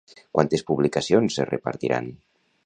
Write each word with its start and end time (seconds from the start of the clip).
Quantes 0.37 0.63
publicacions 0.69 1.37
es 1.45 1.49
repartiran? 1.51 2.09